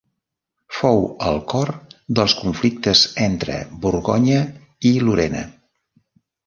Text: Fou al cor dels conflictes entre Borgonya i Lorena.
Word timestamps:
Fou 0.77 1.03
al 1.31 1.37
cor 1.53 1.73
dels 2.21 2.35
conflictes 2.39 3.05
entre 3.29 3.61
Borgonya 3.87 4.43
i 4.93 4.97
Lorena. 5.09 5.49